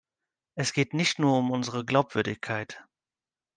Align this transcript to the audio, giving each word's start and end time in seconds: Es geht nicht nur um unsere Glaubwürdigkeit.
Es 0.55 0.73
geht 0.73 0.95
nicht 0.95 1.19
nur 1.19 1.37
um 1.37 1.51
unsere 1.51 1.85
Glaubwürdigkeit. 1.85 2.83